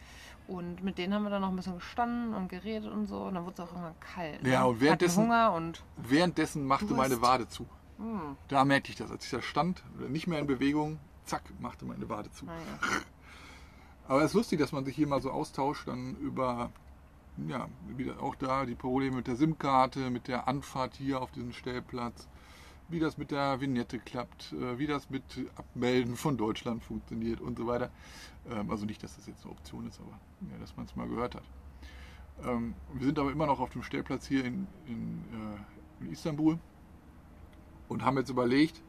[0.48, 3.22] Und mit denen haben wir dann noch ein bisschen gestanden und geredet und so.
[3.24, 4.42] Und dann wurde es auch irgendwann kalt.
[4.42, 4.50] ne?
[4.50, 5.82] Ja, und währenddessen- Hunger und.
[5.96, 6.98] Währenddessen machte Durst.
[6.98, 7.66] meine Wade zu.
[7.98, 9.10] Hm, Da merkte ich das.
[9.10, 12.44] Als ich da stand, nicht mehr in Bewegung, zack, machte meine Wade zu.
[12.46, 12.58] naja.
[14.08, 16.70] Aber es ist lustig, dass man sich hier mal so austauscht, dann über,
[17.48, 21.52] ja, wieder auch da die Probleme mit der SIM-Karte, mit der Anfahrt hier auf diesen
[21.52, 22.28] Stellplatz,
[22.88, 25.22] wie das mit der Vignette klappt, äh, wie das mit
[25.56, 27.90] Abmelden von Deutschland funktioniert und so weiter.
[28.48, 30.18] Ähm, Also nicht, dass das jetzt eine Option ist, aber
[30.52, 31.44] ja, dass man es mal gehört hat.
[32.44, 36.58] Ähm, Wir sind aber immer noch auf dem Stellplatz hier in, in, äh, in Istanbul
[37.88, 38.82] und haben jetzt überlegt,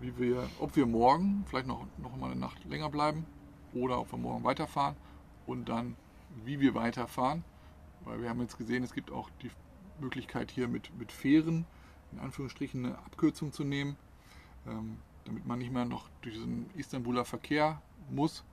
[0.00, 3.26] wie wir, ob wir morgen vielleicht noch, noch mal eine Nacht länger bleiben
[3.74, 4.96] oder ob wir morgen weiterfahren
[5.46, 5.96] und dann
[6.44, 7.44] wie wir weiterfahren.
[8.04, 9.50] Weil wir haben jetzt gesehen, es gibt auch die
[10.00, 11.64] Möglichkeit hier mit, mit Fähren
[12.12, 13.96] in Anführungsstrichen eine Abkürzung zu nehmen,
[14.66, 18.44] ähm, damit man nicht mehr noch durch diesen Istanbuler Verkehr muss.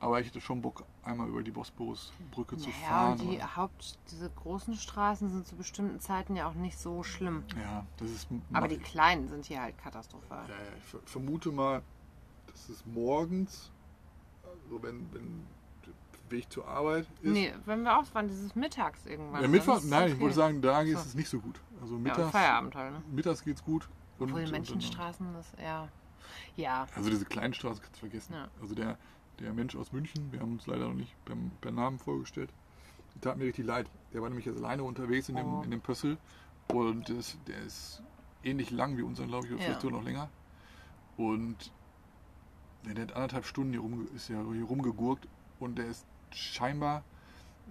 [0.00, 3.12] Aber ich hätte schon Bock, einmal über die Bosporusbrücke zu Naja, fahren.
[3.20, 7.42] und die Haupt, diese großen Straßen sind zu bestimmten Zeiten ja auch nicht so schlimm.
[7.60, 8.28] ja, das ist.
[8.52, 10.48] Aber die kleinen sind hier halt katastrophal.
[10.48, 11.82] Ja, ja, ich ver- vermute mal,
[12.46, 13.72] dass es morgens,
[14.44, 15.44] also wenn, wenn
[16.30, 17.32] Weg zur Arbeit ist.
[17.32, 19.42] Nee, wenn wir ausfahren, dieses Mittags irgendwann.
[19.42, 20.22] ja, Mittwoch, ist nein, ich okay.
[20.22, 20.98] wollte sagen, da ist So.
[20.98, 21.60] es nicht so gut.
[21.80, 23.02] Also Ja, und mittags, Feierabend halt, ne?
[23.12, 23.88] mittags geht's gut.
[24.18, 25.88] Und, Obwohl und- Menschenstraßen, das, ja.
[26.56, 28.34] Ja, Also diese kleinen Straßen kannst du vergessen.
[28.34, 28.48] Ja.
[28.60, 28.98] Also der,
[29.38, 32.50] der Mensch aus München, wir haben uns leider noch nicht per, per Namen vorgestellt,
[33.20, 33.88] tat mir richtig leid.
[34.12, 35.62] Der war nämlich jetzt alleine unterwegs in dem, Oh.
[35.62, 36.18] in dem Pössl
[36.72, 38.02] und das, der ist
[38.44, 39.66] ähnlich lang wie unser, glaube ich, oder Ja.
[39.66, 40.28] vielleicht sogar noch länger.
[41.16, 41.72] Und
[42.86, 45.26] ja, der hat anderthalb Stunden hier, rum, ist ja hier rumgegurkt
[45.60, 47.02] und der ist scheinbar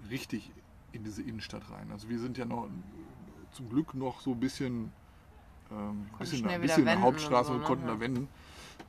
[0.09, 0.51] richtig
[0.91, 1.91] in diese Innenstadt rein.
[1.91, 2.67] Also wir sind ja noch
[3.51, 4.91] zum Glück noch so ein bisschen,
[5.71, 7.63] ähm, bisschen, ein bisschen in der wenden Hauptstraße so, ne?
[7.63, 8.27] konnten da wenden.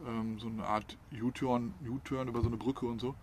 [0.07, 3.15] Ähm, so eine Art U-Turn, U-Turn über so eine Brücke und so.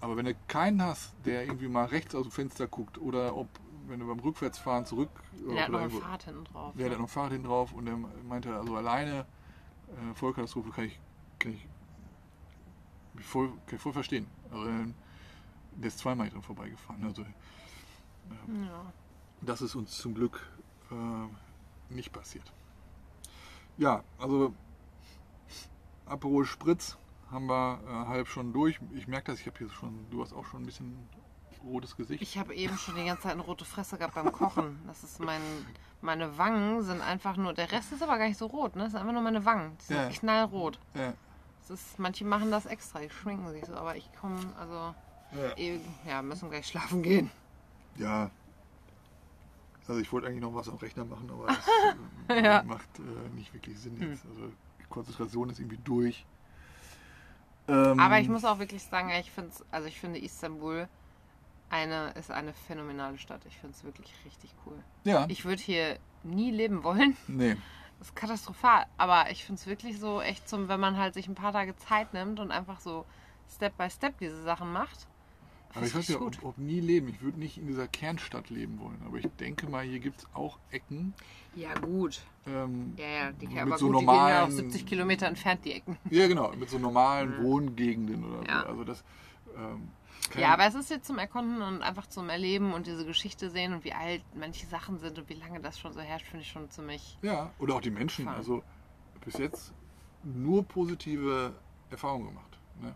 [0.00, 3.48] Aber wenn du keinen hast, der irgendwie mal rechts aus dem Fenster guckt oder ob,
[3.88, 5.10] wenn du beim Rückwärtsfahren zurück
[5.46, 6.74] der hat noch ein Fahrrad hinten drauf.
[6.76, 9.26] ja, der hat noch ein Fahrrad hinten drauf und der meinte, also alleine
[9.88, 10.98] äh, Vollkatastrophe kann ich,
[11.38, 14.26] kann ich voll, kann ich voll verstehen.
[14.50, 14.86] Also, äh,
[15.78, 17.04] der ist zweimal hier dran vorbeigefahren.
[17.04, 18.92] Also ja.
[19.40, 20.46] das ist uns zum Glück
[20.90, 22.52] äh, nicht passiert.
[23.76, 24.52] Ja, also
[26.06, 26.96] Aperol Spritz
[27.30, 28.80] haben wir äh, halb schon durch.
[28.94, 30.96] Ich merke das, ich habe hier schon, du hast auch schon ein bisschen
[31.64, 32.22] rotes Gesicht.
[32.22, 34.80] Ich habe eben schon die ganze Zeit eine rote Fresse gehabt beim Kochen.
[34.86, 35.40] Das ist mein,
[36.00, 38.84] meine Wangen sind einfach nur, der Rest ist aber gar nicht so rot, ne?
[38.84, 39.76] Das sind einfach nur meine Wangen.
[39.80, 40.08] Die sind Ja.
[40.08, 40.78] knallrot.
[40.94, 41.12] äh,
[41.60, 44.94] Das ist, manche machen das extra, die schminken sich so, aber ich komme, also,
[45.32, 45.78] ja.
[46.06, 47.30] ja, müssen gleich schlafen gehen.
[47.96, 48.30] Ja.
[49.86, 51.66] Also ich wollte eigentlich noch was am Rechner machen, aber das
[52.36, 52.62] äh, Ja.
[52.62, 54.24] macht äh, nicht wirklich Sinn jetzt.
[54.26, 54.48] Also
[54.80, 56.26] die Konzentration ist irgendwie durch.
[57.68, 60.88] Ähm, Aber ich muss auch wirklich sagen, ich finde also ich finde Istanbul
[61.70, 63.44] eine, ist eine phänomenale Stadt.
[63.46, 64.78] Ich finde es wirklich richtig cool.
[65.04, 65.26] Ja.
[65.28, 67.16] Ich würde hier nie leben wollen.
[67.26, 67.56] nee.
[67.98, 68.86] Das ist katastrophal.
[68.96, 71.74] Aber ich finde es wirklich so echt zum, wenn man halt sich ein paar Tage
[71.76, 73.04] Zeit nimmt und einfach so
[73.50, 75.06] Step by Step diese Sachen macht.
[75.74, 77.08] Aber ich weiß ja, ob, ob nie leben.
[77.08, 79.00] Ich würde nicht in dieser Kernstadt leben wollen.
[79.06, 81.12] Aber ich denke mal, hier gibt es auch Ecken.
[81.54, 82.20] Ja, gut.
[82.46, 85.26] Ähm, Ja, ja, die, Mit aber so gut, die gehen ja auch normalen- 70 Kilometer
[85.26, 85.98] entfernt, die Ecken.
[86.10, 88.46] ja, genau, mit so normalen Wohngegenden oder Mhm.
[88.46, 88.62] Ja.
[88.62, 88.68] so.
[88.68, 89.04] Also das.
[89.56, 89.88] Ähm,
[90.38, 93.72] Ja, aber es ist jetzt zum Erkunden und einfach zum Erleben und diese Geschichte sehen
[93.72, 96.50] und wie alt manche Sachen sind und wie lange das schon so herrscht, finde ich
[96.50, 97.16] schon ziemlich.
[97.22, 98.24] Ja, oder auch die Menschen.
[98.24, 98.36] Fahren.
[98.36, 98.62] Also
[99.24, 99.72] bis jetzt
[100.24, 101.54] nur positive
[101.90, 102.58] Erfahrungen gemacht.
[102.82, 102.94] Ne?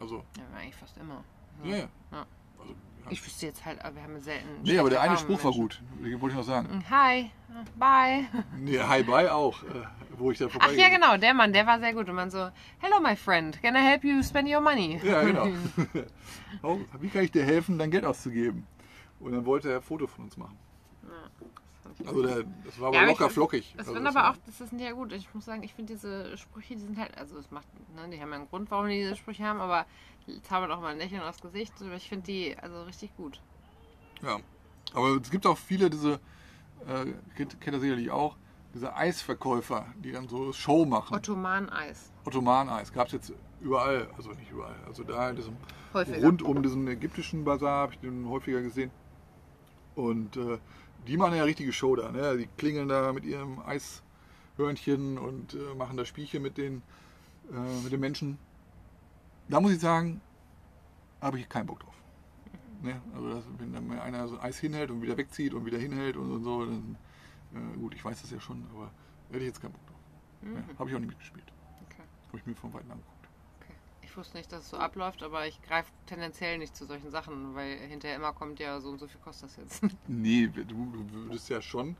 [0.00, 1.22] Also, Ja, eigentlich fast immer.
[1.64, 1.88] Ja, ja.
[2.12, 2.26] Ja.
[2.58, 3.10] Also, ja.
[3.10, 4.48] Ich wüsste jetzt halt, wir haben ja selten.
[4.62, 5.82] Nee, aber der eine Spruch war gut.
[6.02, 6.68] Den wollte ich noch sagen.
[6.68, 6.90] Menschen.
[6.90, 7.30] Hi,
[7.76, 8.26] bye.
[8.58, 9.66] Nee, Hi Bye auch, äh,
[10.16, 12.08] wo ich da vorbei Ach ja, genau, der Mann, der war sehr gut.
[12.08, 15.00] Und man so, hello my friend, can I help you spend your money?
[15.02, 15.46] Ja, genau.
[16.62, 18.66] oh, wie kann ich dir helfen, dein Geld auszugeben?
[19.20, 20.56] Und dann wollte er ein Foto von uns machen.
[22.06, 23.74] Also der, das war aber Ja, locker ich- flockig.
[23.76, 25.12] Das also aber auch, das sind ja gut.
[25.12, 28.20] Ich muss sagen, ich finde diese Sprüche, die sind halt, also es macht, ne, die
[28.20, 29.86] haben ja einen Grund, warum die diese Sprüche haben, aber
[30.62, 31.72] wir doch mal ein Lächeln aufs Gesicht.
[31.96, 33.40] Ich finde die also richtig gut.
[34.22, 34.38] Ja.
[34.94, 36.14] Aber es gibt auch viele diese,
[36.86, 38.36] äh, kennt, kennt ihr sicherlich auch,
[38.74, 41.14] diese Eisverkäufer, die dann so Show machen.
[41.16, 42.12] Ottoman-Eis.
[42.24, 44.76] Ottoman-Eis gab es jetzt überall, also nicht überall.
[44.86, 45.56] Also da in diesem,
[45.94, 46.20] Häufiger.
[46.20, 48.90] rund um diesen ägyptischen Bazar habe ich den häufiger gesehen.
[49.94, 50.58] Und äh,
[51.06, 52.10] die machen ja richtige Show da.
[52.10, 52.36] Ne?
[52.38, 56.82] Die klingeln da mit ihrem Eishörnchen und äh, machen da Spielchen mit den,
[57.50, 58.38] äh, mit den Menschen.
[59.48, 60.20] Da muss ich sagen,
[61.20, 61.94] habe ich keinen Bock drauf.
[62.82, 63.00] Ne?
[63.14, 66.16] Also das, wenn dann mal einer so Eis hinhält und wieder wegzieht und wieder hinhält
[66.16, 66.96] und, und so, dann,
[67.54, 68.90] äh, gut, ich weiß das ja schon, aber
[69.28, 69.96] hätte ich jetzt keinen Bock drauf.
[70.42, 70.54] Mhm.
[70.54, 71.52] Ja, habe ich auch nicht mitgespielt.
[71.86, 72.02] Okay.
[72.28, 73.15] Habe ich mir von Weitem angeguckt.
[74.16, 77.76] Wusste nicht, dass es so abläuft, aber ich greife tendenziell nicht zu solchen Sachen, weil
[77.78, 79.82] hinterher immer kommt ja so und so viel kostet das jetzt.
[80.08, 81.96] Nee, du, würdest ja schon,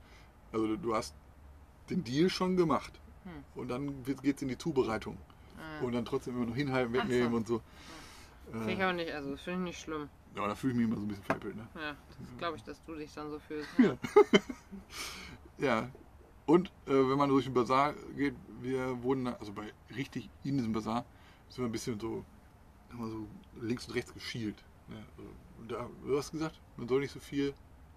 [0.53, 1.15] also du- hast
[1.91, 2.99] den Deal schon gemacht.
[3.25, 3.45] Hm.
[3.61, 5.19] Und dann geht es in die Zubereitung.
[5.59, 5.85] Ah.
[5.85, 7.09] Und dann trotzdem immer noch hinhalten, Ach so.
[7.11, 7.61] wegnehmen und so.
[8.51, 10.09] Finde ich Äh, aber nicht, also das finde ich nicht schlimm.
[10.37, 11.57] ja, da fühle ich mich immer so ein bisschen veräppelt.
[11.57, 11.67] Ne?
[11.75, 13.69] Ja, das glaube ich, dass du dich dann so fühlst.
[13.79, 13.97] Ja.
[15.59, 15.89] Ja.
[16.45, 20.73] Und äh, wenn man durch den Bazar geht, wir wurden, also bei richtig in diesem
[20.73, 21.05] Bazar,
[21.49, 22.25] sind wir ein bisschen so,
[22.91, 23.27] haben wir so
[23.61, 24.63] links und rechts geschielt.
[24.89, 25.05] Ne?
[25.17, 25.31] Also,
[25.69, 27.55] da, du hast gesagt, man soll nicht so viel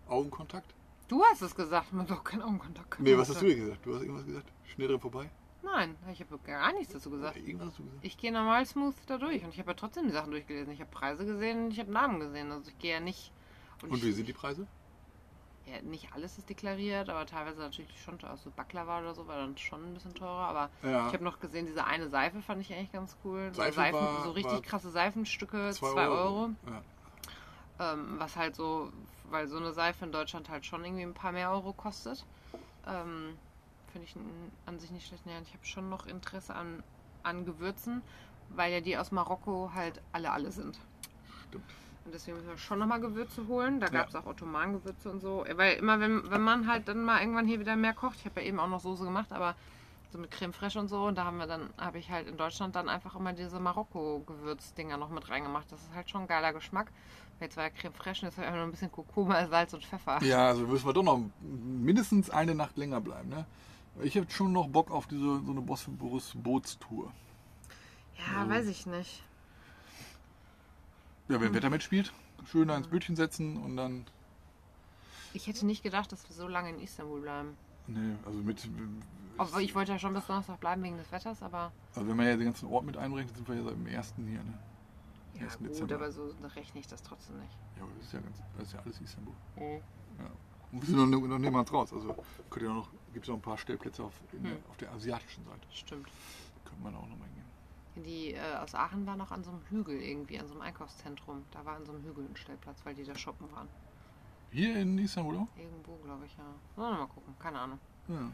[0.07, 0.73] Augenkontakt.
[1.07, 3.85] Du hast es gesagt, man soll keinen Augenkontakt Nee, was hast du denn gesagt?
[3.85, 4.51] Du hast irgendwas gesagt?
[4.65, 5.29] Schnell dran vorbei?
[5.63, 7.35] Nein, ich habe gar nichts dazu gesagt.
[7.37, 8.05] Irgendwas hast du gesagt?
[8.05, 10.71] Ich gehe normal smooth da durch und ich habe ja trotzdem die Sachen durchgelesen.
[10.71, 12.51] Ich habe Preise gesehen und ich habe Namen gesehen.
[12.51, 13.31] Also ich gehe ja nicht.
[13.81, 14.67] Und ich, wie sind die Preise?
[15.69, 18.37] Ja, nicht alles ist deklariert, aber teilweise natürlich schon teuer.
[18.37, 20.47] So Baklava oder so war dann schon ein bisschen teurer.
[20.47, 21.07] Aber Ja.
[21.07, 23.49] ich habe noch gesehen, diese eine Seife fand ich eigentlich ganz cool.
[23.53, 26.49] So, Seife Seifen, war- so richtig krasse Seifenstücke, 2 Zwei Euro.
[26.67, 27.93] Ja.
[27.93, 28.91] Ähm, was halt so,
[29.29, 32.25] weil so eine Seife in Deutschland halt schon irgendwie ein paar mehr Euro kostet.
[32.87, 33.37] Ähm,
[33.91, 34.15] Finde ich
[34.65, 35.25] an sich nicht schlecht.
[35.25, 36.83] Ja, ich habe schon noch Interesse an,
[37.23, 38.01] an Gewürzen,
[38.49, 40.77] weil ja die aus Marokko halt alle alle sind.
[41.47, 41.63] Stimmt.
[42.09, 43.79] Und deswegen müssen wir schon nochmal Gewürze holen.
[43.79, 43.91] Da Ja.
[43.99, 45.45] gab es auch Ottoman-Gewürze und so.
[45.55, 48.41] Weil immer, wenn, wenn man halt dann mal irgendwann hier wieder mehr kocht, ich habe
[48.41, 49.55] ja eben auch noch Soße gemacht, aber
[50.11, 52.35] so mit Creme fraiche und so, und da haben wir dann, habe ich halt in
[52.35, 55.71] Deutschland dann einfach immer diese Marokko-Gewürzdinger noch mit reingemacht.
[55.71, 56.91] Das ist halt schon ein geiler Geschmack.
[57.39, 59.85] Jetzt war ja Creme fraiche, und jetzt halt einfach nur ein bisschen Kurkuma, Salz und
[59.85, 60.17] Pfeffer.
[60.23, 63.29] Ja, also müssen wir doch noch mindestens eine Nacht länger bleiben.
[63.29, 63.45] Ne?
[64.01, 67.11] Ich habe schon noch Bock auf diese so eine Bosporus-Bootstour.
[68.17, 68.49] Ja, So.
[68.49, 69.21] weiß ich nicht.
[71.29, 72.11] Ja, wer Wetter mitspielt,
[72.45, 74.05] schön da ins Bötchen setzen und dann.
[75.33, 77.55] Ich hätte nicht gedacht, dass wir so lange in Istanbul bleiben.
[77.87, 78.67] Nee, also mit.
[79.37, 82.25] Aber ich wollte ja schon bis Donnerstag bleiben wegen des Wetters, aber Also wenn man
[82.25, 84.43] ja den ganzen Ort mit einbringt, sind wir ja seit dem ersten hier.
[84.43, 84.57] Ne?
[85.35, 85.57] ja 1.
[85.59, 85.95] gut, Dezember.
[85.95, 87.53] aber so rechne ich das trotzdem nicht.
[87.77, 89.33] Ja, aber das ist ja, ganz, das ist ja alles Istanbul.
[89.55, 89.81] Mhm.
[90.71, 91.93] Und wir sind noch, noch niemals raus.
[91.93, 92.15] Also
[92.49, 94.59] könnt ihr noch, gibt es noch ein paar Stellplätze auf, in der, Hm.
[94.69, 95.67] auf der asiatischen Seite.
[95.71, 96.07] Stimmt.
[96.65, 97.38] Könnte man auch noch mal hingehen.
[98.03, 101.43] Die äh, aus Aachen war noch an so einem Hügel irgendwie, an so einem Einkaufszentrum.
[101.51, 103.67] Da war an so einem Hügel ein Stellplatz, weil die da shoppen waren.
[104.51, 105.47] Hier in Istanbul?
[105.57, 106.43] Irgendwo, glaube ich, ja.
[106.75, 107.79] Sollen wir mal gucken, keine Ahnung.
[108.07, 108.31] Ja.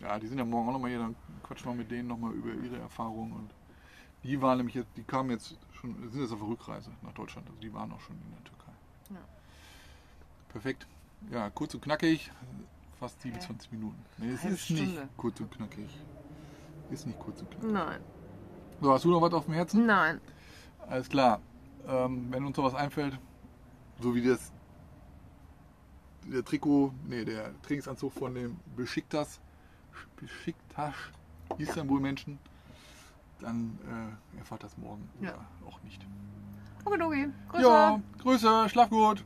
[0.00, 2.52] Ja, die sind ja morgen auch nochmal hier, dann quatschen wir mit denen nochmal über
[2.52, 3.32] ihre Erfahrungen.
[3.32, 3.50] Und
[4.24, 7.46] die waren nämlich jetzt, die kamen jetzt schon, sind jetzt auf der Rückreise nach Deutschland.
[7.48, 8.72] Also die waren auch schon in der Türkei.
[9.10, 9.20] Ja.
[10.48, 10.86] Perfekt.
[11.30, 12.30] Ja, kurz und knackig.
[12.98, 13.76] Fast 27 Hä?
[13.76, 14.04] Minuten.
[14.18, 15.08] Nee, es Halbe ist nicht Stunde.
[15.16, 15.90] kurz und knackig.
[16.90, 17.72] Ist nicht kurz und knackig.
[17.72, 18.00] Nein.
[18.82, 19.86] So, hast du noch was auf dem Herzen?
[19.86, 20.20] Nein.
[20.88, 21.40] Alles klar.
[21.86, 23.16] Ähm, wenn uns noch was einfällt,
[24.00, 24.50] so wie das
[26.26, 29.40] der Trikot, nee, der Trainingsanzug von dem Besiktas,
[30.16, 30.94] Besiktas
[31.58, 32.40] Istanbul-Menschen,
[33.40, 33.78] dann
[34.34, 35.30] äh, erfahrt das morgen Ja.
[35.30, 36.04] oder auch nicht.
[36.84, 37.28] Okay, okay.
[37.50, 37.62] Grüße.
[37.62, 39.24] Ja, Grüße, schlaf gut.